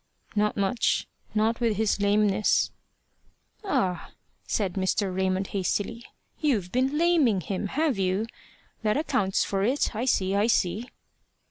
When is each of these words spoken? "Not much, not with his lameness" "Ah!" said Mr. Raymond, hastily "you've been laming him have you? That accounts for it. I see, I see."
"Not 0.35 0.57
much, 0.57 1.07
not 1.35 1.59
with 1.59 1.77
his 1.77 1.99
lameness" 2.01 2.71
"Ah!" 3.63 4.13
said 4.47 4.73
Mr. 4.73 5.15
Raymond, 5.15 5.45
hastily 5.49 6.05
"you've 6.39 6.71
been 6.71 6.97
laming 6.97 7.39
him 7.39 7.67
have 7.67 7.99
you? 7.99 8.25
That 8.81 8.97
accounts 8.97 9.43
for 9.43 9.61
it. 9.61 9.95
I 9.95 10.05
see, 10.05 10.33
I 10.33 10.47
see." 10.47 10.89